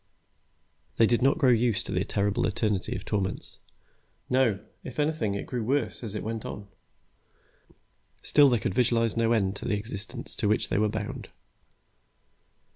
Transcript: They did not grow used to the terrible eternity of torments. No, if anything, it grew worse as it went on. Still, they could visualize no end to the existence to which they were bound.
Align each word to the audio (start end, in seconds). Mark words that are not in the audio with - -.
They 0.97 1.05
did 1.05 1.21
not 1.21 1.37
grow 1.37 1.51
used 1.51 1.85
to 1.85 1.91
the 1.91 2.03
terrible 2.03 2.47
eternity 2.47 2.95
of 2.95 3.05
torments. 3.05 3.59
No, 4.31 4.59
if 4.83 4.99
anything, 4.99 5.35
it 5.35 5.45
grew 5.45 5.63
worse 5.63 6.03
as 6.03 6.15
it 6.15 6.23
went 6.23 6.43
on. 6.43 6.67
Still, 8.23 8.49
they 8.49 8.57
could 8.57 8.73
visualize 8.73 9.15
no 9.15 9.31
end 9.31 9.55
to 9.57 9.65
the 9.65 9.77
existence 9.77 10.35
to 10.37 10.47
which 10.47 10.69
they 10.69 10.79
were 10.79 10.89
bound. 10.89 11.29